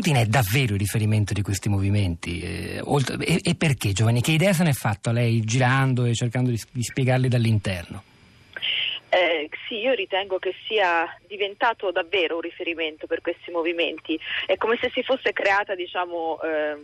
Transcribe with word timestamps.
Putin 0.00 0.16
è 0.16 0.24
davvero 0.24 0.72
il 0.72 0.78
riferimento 0.78 1.34
di 1.34 1.42
questi 1.42 1.68
movimenti? 1.68 2.40
Eh, 2.40 2.80
oltre, 2.84 3.22
e, 3.22 3.38
e, 3.42 3.54
perché, 3.54 3.92
Giovanni? 3.92 4.22
Che 4.22 4.30
idea 4.30 4.54
se 4.54 4.64
n'è 4.64 4.72
fatta 4.72 5.12
lei 5.12 5.40
girando 5.40 6.06
e 6.06 6.14
cercando 6.14 6.48
di, 6.48 6.58
di 6.70 6.82
spiegarli 6.82 7.28
dall'interno? 7.28 8.02
Eh, 9.10 9.50
sì, 9.68 9.74
io 9.74 9.92
ritengo 9.92 10.38
che 10.38 10.54
sia 10.66 11.04
diventato 11.26 11.90
davvero 11.90 12.36
un 12.36 12.40
riferimento 12.40 13.06
per 13.06 13.20
questi 13.20 13.50
movimenti. 13.50 14.18
È 14.46 14.56
come 14.56 14.78
se 14.80 14.90
si 14.94 15.02
fosse 15.02 15.34
creata, 15.34 15.74
diciamo, 15.74 16.40
ehm, 16.40 16.78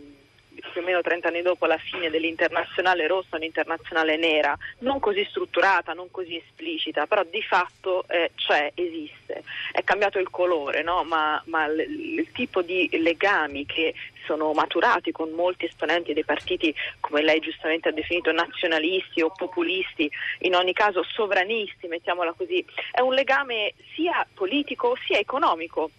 più 0.71 0.81
o 0.81 0.83
meno 0.83 1.01
30 1.01 1.27
anni 1.27 1.41
dopo 1.41 1.65
la 1.65 1.77
fine 1.77 2.09
dell'internazionale 2.09 3.07
rossa, 3.07 3.35
un'internazionale 3.35 4.17
nera, 4.17 4.57
non 4.79 4.99
così 4.99 5.25
strutturata, 5.29 5.93
non 5.93 6.09
così 6.11 6.37
esplicita, 6.37 7.05
però 7.05 7.23
di 7.23 7.41
fatto 7.41 8.05
eh, 8.07 8.31
c'è, 8.35 8.71
esiste. 8.73 9.43
È 9.71 9.83
cambiato 9.83 10.19
il 10.19 10.29
colore, 10.29 10.81
no? 10.83 11.03
ma, 11.03 11.41
ma 11.45 11.67
l- 11.67 11.79
il 11.79 12.27
tipo 12.31 12.61
di 12.61 12.89
legami 12.93 13.65
che 13.65 13.93
sono 14.25 14.51
maturati 14.53 15.11
con 15.11 15.31
molti 15.31 15.65
esponenti 15.65 16.13
dei 16.13 16.25
partiti, 16.25 16.73
come 16.99 17.23
lei 17.23 17.39
giustamente 17.39 17.89
ha 17.89 17.93
definito, 17.93 18.31
nazionalisti 18.31 19.21
o 19.21 19.31
populisti, 19.31 20.11
in 20.39 20.55
ogni 20.55 20.73
caso 20.73 21.03
sovranisti, 21.03 21.87
mettiamola 21.87 22.33
così, 22.33 22.63
è 22.91 22.99
un 22.99 23.13
legame 23.13 23.73
sia 23.95 24.25
politico 24.33 24.97
sia 25.05 25.17
economico 25.17 25.89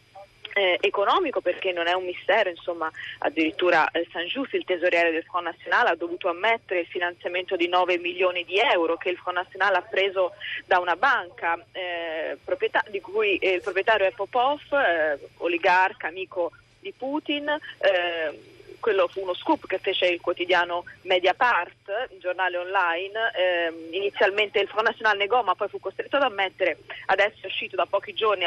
eh, 0.59 0.79
economico 0.80 1.41
perché 1.41 1.71
non 1.73 1.87
è 1.87 1.93
un 1.93 2.05
mistero, 2.05 2.51
insomma, 2.51 2.91
addirittura 3.19 3.89
eh, 3.91 4.07
Saint-Just, 4.11 4.55
il 4.55 4.65
tesoriere 4.65 5.12
del 5.12 5.23
Front 5.23 5.47
National, 5.47 5.87
ha 5.87 5.95
dovuto 5.95 6.29
ammettere 6.29 6.81
il 6.81 6.87
finanziamento 6.87 7.55
di 7.55 7.69
9 7.69 7.98
milioni 7.98 8.45
di 8.45 8.59
euro 8.59 8.97
che 8.97 9.11
il 9.11 9.17
Front 9.17 9.39
National 9.39 9.75
ha 9.75 9.83
preso 9.83 10.33
da 10.67 10.81
una 10.81 10.97
banca 10.97 11.57
eh, 11.73 12.37
proprietà, 12.45 12.84
di 12.89 13.01
cui 13.01 13.37
eh, 13.37 13.55
il 13.55 13.61
proprietario 13.62 14.07
è 14.07 14.11
Popov, 14.11 14.61
eh, 14.73 15.19
oligarca, 15.39 16.09
amico 16.09 16.51
di 16.81 16.93
Putin 16.97 17.48
eh, 17.79 18.56
quello 18.81 19.09
fu 19.09 19.20
uno 19.20 19.34
scoop 19.34 19.67
che 19.67 19.79
fece 19.79 20.06
il 20.06 20.20
quotidiano 20.20 20.84
Mediapart, 21.03 22.09
il 22.11 22.20
giornale 22.20 22.56
online. 22.56 23.33
Eh, 23.34 23.89
inizialmente 23.91 24.61
il 24.61 24.69
Front 24.69 24.86
National 24.86 25.17
negò, 25.17 25.42
ma 25.42 25.56
poi 25.56 25.69
fu 25.69 25.81
costretto 25.81 26.17
ad 26.17 26.23
ammettere. 26.23 26.79
Adesso 27.06 27.39
è 27.42 27.47
uscito 27.47 27.75
da 27.75 27.86
pochi 27.86 28.14
giorni 28.14 28.47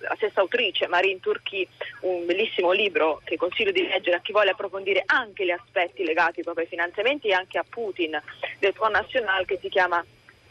la 0.00 0.14
stessa 0.16 0.40
autrice, 0.40 0.86
Marine 0.86 1.20
Turchi, 1.20 1.66
un 2.00 2.26
bellissimo 2.26 2.72
libro 2.72 3.20
che 3.24 3.36
consiglio 3.36 3.72
di 3.72 3.86
leggere 3.86 4.16
a 4.16 4.20
chi 4.20 4.32
vuole 4.32 4.50
approfondire 4.50 5.02
anche 5.06 5.44
gli 5.44 5.50
aspetti 5.50 6.04
legati 6.04 6.42
proprio 6.42 6.64
ai 6.64 6.70
finanziamenti 6.70 7.28
e 7.28 7.32
anche 7.32 7.58
a 7.58 7.64
Putin 7.68 8.20
del 8.58 8.72
Front 8.74 8.94
National 8.94 9.44
che 9.44 9.58
si 9.60 9.68
chiama 9.68 10.04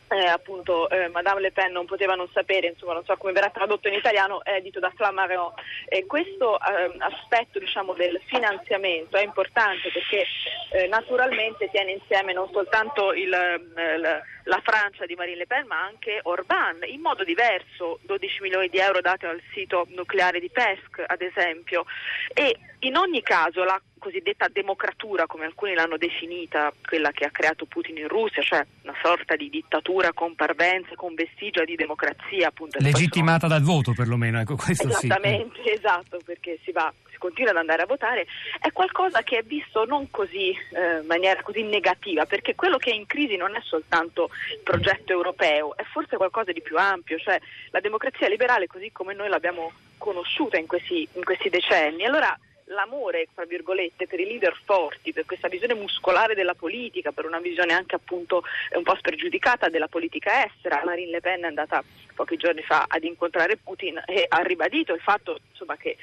eh, 0.09 0.25
appunto 0.25 0.89
eh, 0.89 1.09
Madame 1.09 1.41
Le 1.41 1.52
Pen 1.52 1.72
non 1.72 1.86
poteva 1.86 2.16
non 2.16 2.30
sapere, 2.31 2.67
insomma 2.67 2.94
non 2.94 3.03
so 3.03 3.16
come 3.17 3.33
verrà 3.33 3.50
tradotto 3.50 3.88
in 3.88 3.94
italiano, 3.94 4.44
è 4.44 4.53
edito 4.53 4.80
da 4.80 4.91
Flammarion. 4.95 5.52
E 5.88 6.05
questo 6.05 6.59
eh, 6.59 6.95
aspetto 6.99 7.59
diciamo, 7.59 7.94
del 7.94 8.19
finanziamento 8.25 9.17
è 9.17 9.23
importante 9.23 9.91
perché 9.91 10.25
eh, 10.72 10.88
naturalmente 10.88 11.69
tiene 11.69 11.91
insieme 11.91 12.33
non 12.33 12.49
soltanto 12.52 13.14
il, 13.14 13.33
eh, 13.33 13.97
la 13.97 14.61
Francia 14.64 15.05
di 15.05 15.16
Marine 15.16 15.38
Le 15.38 15.47
Pen 15.47 15.66
ma 15.67 15.81
anche 15.81 16.19
Orban, 16.23 16.80
in 16.86 17.02
modo 17.02 17.23
diverso, 17.23 17.99
12 18.03 18.42
milioni 18.42 18.69
di 18.69 18.77
euro 18.77 19.02
dati 19.02 19.25
al 19.25 19.42
sito 19.53 19.88
nucleare 19.89 20.39
di 20.39 20.49
Pesk 20.49 21.03
ad 21.05 21.21
esempio. 21.21 21.86
E 22.33 22.58
in 22.80 22.95
ogni 22.95 23.21
caso 23.21 23.64
la 23.64 23.80
cosiddetta 24.08 24.47
democratura, 24.47 25.25
come 25.27 25.44
alcuni 25.44 25.73
l'hanno 25.73 25.97
definita, 25.97 26.72
quella 26.88 27.11
che 27.11 27.25
ha 27.25 27.30
creato 27.30 27.66
Putin 27.66 27.97
in 27.97 28.08
Russia, 28.08 28.41
cioè 28.41 28.66
una 28.83 28.95
sorta 29.02 29.36
di 29.36 29.49
dittatura 29.49 30.14
con 30.14 30.33
parvenze, 30.33 30.95
con 30.95 31.14
vestigia 31.14 31.66
di 31.66 31.75
democrazia. 31.75 32.47
Appunto, 32.47 32.77
Legittimata 32.80 33.47
sono... 33.47 33.53
dal 33.53 33.64
voto 33.64 33.91
perlomeno, 33.94 34.39
ecco 34.39 34.55
questo 34.55 34.88
Esattamente, 34.88 35.61
sì. 35.61 35.72
esatto, 35.75 36.19
perché 36.23 36.58
si 36.64 36.72
va 36.72 36.91
si 37.11 37.17
continua 37.17 37.52
ad 37.52 37.58
andare 37.58 37.81
a 37.81 37.86
votare, 37.86 38.27
è 38.59 38.72
qualcosa 38.72 39.23
che 39.23 39.39
è 39.39 39.44
visto 39.44 39.86
non 39.86 40.09
così 40.11 40.52
eh, 40.52 40.99
in 41.02 41.05
maniera 41.08 41.42
così 41.42 41.64
negativa, 41.64 42.25
perché 42.25 42.55
quello 42.55 42.77
che 42.77 42.92
è 42.92 42.94
in 42.94 43.08
crisi 43.08 43.36
non 43.36 43.55
è 43.55 43.61
soltanto 43.64 44.30
il 44.52 44.61
progetto 44.64 45.11
europeo, 45.11 45.76
è 45.76 45.83
forse 45.83 46.15
qualcosa 46.15 46.52
di 46.52 46.61
più 46.61 46.77
ampio, 46.77 47.17
cioè 47.17 47.39
la 47.71 47.80
democrazia 47.80 48.30
liberale 48.30 48.67
così 48.67 48.92
come 48.92 49.14
noi 49.14 49.27
l'abbiamo 49.27 49.71
conosciuta 49.98 50.58
in 50.58 50.67
questi, 50.67 51.08
in 51.14 51.23
questi 51.23 51.49
decenni. 51.49 52.05
Allora 52.05 52.37
l'amore, 52.67 53.28
tra 53.33 53.45
virgolette, 53.45 54.08
per 54.08 54.20
i 54.20 54.26
leader 54.26 54.55
forti, 54.64 55.14
per 55.14 55.26
questa 55.26 55.48
visione 55.48 55.73
muscolare 55.73 56.36
della 56.36 56.54
politica, 56.54 57.11
per 57.11 57.26
una 57.26 57.39
visione 57.39 57.73
anche 57.73 57.95
appunto 57.95 58.44
un 58.72 58.83
po' 58.83 58.95
spregiudicata 58.95 59.70
della 59.70 59.88
politica 59.88 60.45
estera. 60.45 60.82
Marine 60.83 61.11
Le 61.11 61.22
Pen 61.22 61.44
è 61.44 61.48
andata 61.48 61.83
pochi 62.16 62.36
giorni 62.36 62.64
fa 62.64 62.86
ad 62.88 63.04
incontrare 63.04 63.58
Putin 63.58 64.02
e 64.08 64.26
ha 64.27 64.42
ribadito 64.42 64.94
il 64.94 65.02
fatto 65.02 65.39
insomma, 65.52 65.77
che 65.77 65.98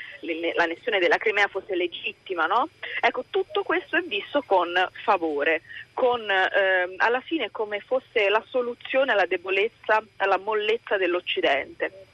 l'annessione 0.55 1.01
della 1.01 1.19
Crimea 1.19 1.49
fosse 1.49 1.75
legittima. 1.75 2.47
No? 2.47 2.69
Ecco, 3.01 3.25
tutto 3.31 3.63
questo 3.63 3.97
è 3.97 4.03
visto 4.03 4.43
con 4.47 4.73
favore, 5.03 5.63
con 5.93 6.21
eh, 6.31 6.95
alla 6.97 7.21
fine 7.21 7.51
come 7.51 7.81
fosse 7.81 8.29
la 8.29 8.45
soluzione 8.49 9.13
alla 9.13 9.27
debolezza, 9.27 10.03
alla 10.17 10.39
mollezza 10.39 10.97
dell'Occidente. 10.97 12.07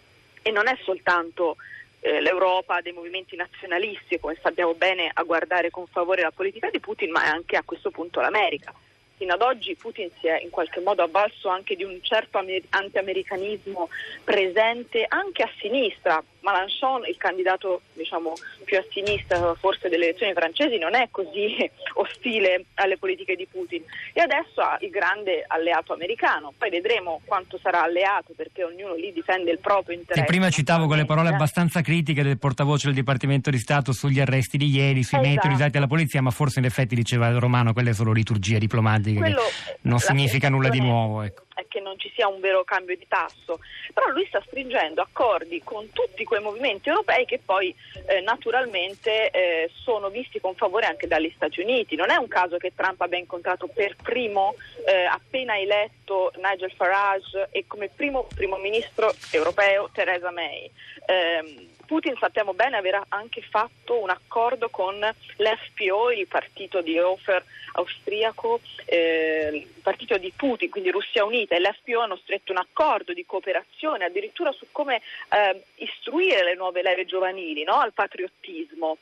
E 0.42 0.50
non 0.50 0.66
è 0.66 0.76
soltanto 0.82 1.56
eh, 2.00 2.20
l'Europa 2.20 2.80
dei 2.80 2.92
movimenti 2.92 3.36
nazionalisti, 3.36 4.18
come 4.18 4.36
sappiamo 4.40 4.74
bene, 4.74 5.10
a 5.12 5.22
guardare 5.22 5.70
con 5.70 5.86
favore 5.86 6.22
la 6.22 6.30
politica 6.30 6.70
di 6.70 6.80
Putin, 6.80 7.10
ma 7.10 7.24
anche 7.24 7.56
a 7.56 7.62
questo 7.64 7.90
punto 7.90 8.20
l'America 8.20 8.74
fino 9.20 9.34
ad 9.34 9.42
oggi 9.42 9.76
Putin 9.76 10.08
si 10.18 10.28
è 10.28 10.40
in 10.40 10.48
qualche 10.48 10.80
modo 10.80 11.02
avvalso 11.02 11.50
anche 11.50 11.76
di 11.76 11.84
un 11.84 11.98
certo 12.00 12.42
anti-americanismo 12.70 13.90
presente 14.24 15.04
anche 15.06 15.42
a 15.42 15.50
sinistra. 15.58 16.24
Mélenchon, 16.40 17.06
il 17.06 17.16
candidato 17.16 17.82
diciamo, 17.92 18.32
più 18.64 18.78
a 18.78 18.84
sinistra 18.90 19.54
forse 19.54 19.88
delle 19.88 20.06
elezioni 20.06 20.32
francesi, 20.32 20.78
non 20.78 20.94
è 20.94 21.08
così 21.10 21.70
ostile 21.94 22.64
alle 22.74 22.98
politiche 22.98 23.36
di 23.36 23.46
Putin 23.46 23.82
e 24.12 24.20
adesso 24.20 24.60
ha 24.60 24.76
il 24.80 24.90
grande 24.90 25.44
alleato 25.46 25.92
americano. 25.92 26.52
Poi 26.56 26.70
vedremo 26.70 27.20
quanto 27.24 27.58
sarà 27.58 27.82
alleato 27.82 28.32
perché 28.34 28.64
ognuno 28.64 28.94
lì 28.94 29.12
difende 29.12 29.50
il 29.50 29.58
proprio 29.58 29.96
interesse. 29.96 30.22
E 30.22 30.26
prima 30.26 30.50
citavo 30.50 30.86
quelle 30.86 31.04
parole 31.04 31.28
abbastanza 31.28 31.80
critiche 31.80 32.22
del 32.22 32.38
portavoce 32.38 32.86
del 32.86 32.94
Dipartimento 32.94 33.50
di 33.50 33.58
Stato 33.58 33.92
sugli 33.92 34.20
arresti 34.20 34.56
di 34.56 34.68
ieri, 34.68 35.02
sui 35.02 35.18
esatto. 35.18 35.34
metodi 35.34 35.54
usati 35.54 35.76
alla 35.76 35.86
polizia, 35.86 36.22
ma 36.22 36.30
forse 36.30 36.58
in 36.58 36.64
effetti 36.64 36.94
diceva 36.94 37.30
Romano, 37.38 37.72
quelle 37.72 37.92
sono 37.92 38.12
liturgie 38.12 38.58
diplomatiche 38.58 39.18
Quello, 39.18 39.42
non 39.82 39.98
significa 39.98 40.48
nulla 40.48 40.68
di 40.68 40.80
nuovo. 40.80 41.22
Ecco. 41.22 41.42
È 41.54 41.66
che 41.68 41.80
non 41.80 41.89
ci 41.98 42.10
sia 42.14 42.28
un 42.28 42.40
vero 42.40 42.64
cambio 42.64 42.96
di 42.96 43.06
tasso, 43.08 43.60
però 43.92 44.08
lui 44.08 44.26
sta 44.26 44.42
stringendo 44.46 45.02
accordi 45.02 45.62
con 45.62 45.90
tutti 45.92 46.24
quei 46.24 46.40
movimenti 46.40 46.88
europei 46.88 47.24
che 47.24 47.40
poi 47.44 47.74
eh, 48.06 48.20
naturalmente 48.20 49.30
eh, 49.30 49.70
sono 49.72 50.08
visti 50.08 50.40
con 50.40 50.54
favore 50.54 50.86
anche 50.86 51.06
dagli 51.06 51.32
Stati 51.34 51.60
Uniti. 51.60 51.96
Non 51.96 52.10
è 52.10 52.16
un 52.16 52.28
caso 52.28 52.56
che 52.56 52.72
Trump 52.74 53.00
abbia 53.00 53.18
incontrato 53.18 53.66
per 53.66 53.96
primo, 54.02 54.54
eh, 54.86 55.04
appena 55.04 55.58
eletto, 55.58 56.32
Nigel 56.36 56.72
Farage 56.72 57.48
e 57.50 57.66
come 57.66 57.88
primo 57.88 58.26
primo 58.34 58.56
ministro 58.56 59.12
europeo 59.30 59.90
Theresa 59.92 60.30
May. 60.30 60.70
Eh, 61.06 61.68
Putin 61.90 62.16
sappiamo 62.20 62.54
bene 62.54 62.76
aver 62.76 63.02
anche 63.08 63.42
fatto 63.42 64.00
un 64.00 64.10
accordo 64.10 64.68
con 64.68 64.94
l'FPO, 65.00 66.12
il 66.12 66.28
partito 66.28 66.82
di 66.82 66.96
Hofer 66.96 67.44
austriaco, 67.72 68.60
eh, 68.84 69.50
il 69.52 69.66
partito 69.82 70.16
di 70.16 70.32
Putin, 70.34 70.70
quindi 70.70 70.90
Russia 70.90 71.24
Unita 71.24 71.56
e 71.56 71.60
l'FPO 71.60 71.79
hanno 72.00 72.16
stretto 72.16 72.52
un 72.52 72.58
accordo 72.58 73.12
di 73.12 73.24
cooperazione 73.26 74.04
addirittura 74.04 74.52
su 74.52 74.66
come 74.70 74.96
eh, 75.30 75.62
istruire 75.76 76.44
le 76.44 76.54
nuove 76.54 76.82
leve 76.82 77.04
giovanili 77.04 77.64
no? 77.64 77.74
al 77.74 77.92
patriottismo 77.92 78.98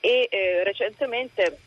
e 0.00 0.28
eh, 0.30 0.64
recentemente 0.64 1.58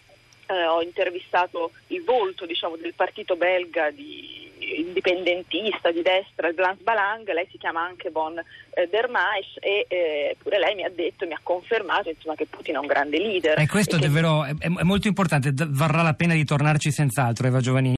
eh, 0.47 0.66
ho 0.66 0.81
intervistato 0.81 1.72
il 1.88 2.03
volto 2.03 2.45
diciamo, 2.45 2.75
del 2.75 2.94
partito 2.94 3.35
belga 3.35 3.89
di, 3.89 4.41
indipendentista 4.77 5.91
di 5.91 6.01
destra, 6.01 6.47
il 6.47 6.55
Glans 6.55 6.81
Balang, 6.81 7.29
lei 7.31 7.47
si 7.49 7.57
chiama 7.57 7.81
anche 7.81 8.09
Von 8.09 8.38
eh, 8.38 8.88
der 8.88 9.09
Maisch 9.09 9.57
e 9.59 9.85
eh, 9.88 10.35
pure 10.41 10.59
lei 10.59 10.75
mi 10.75 10.83
ha 10.83 10.89
detto, 10.89 11.25
mi 11.25 11.33
ha 11.33 11.39
confermato 11.41 12.09
insomma, 12.09 12.35
che 12.35 12.45
Putin 12.45 12.75
è 12.75 12.78
un 12.78 12.85
grande 12.85 13.17
leader. 13.17 13.59
E 13.59 13.67
questo 13.67 13.96
e 13.96 13.99
è, 13.99 14.02
che... 14.02 14.09
vero, 14.09 14.43
è, 14.46 14.53
è 14.59 14.84
molto 14.84 15.07
importante, 15.07 15.52
varrà 15.53 16.02
la 16.02 16.14
pena 16.14 16.34
di 16.34 16.46
tornarci 16.46 16.91
senz'altro 16.91 17.47
Eva 17.47 17.59
Giovanni. 17.59 17.90